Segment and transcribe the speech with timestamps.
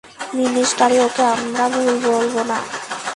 [0.53, 2.57] মিস্টিরিওকে আমরা ভুলব না!